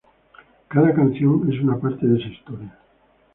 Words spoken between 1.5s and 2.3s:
es una parte de esa